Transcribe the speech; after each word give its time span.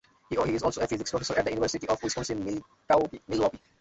He 0.31 0.35
is 0.55 0.63
also 0.63 0.81
a 0.81 0.87
physics 0.87 1.11
professor 1.11 1.37
at 1.37 1.45
the 1.45 1.51
University 1.51 1.87
of 1.87 2.01
Wisconsin-Milwaukee. 2.01 3.61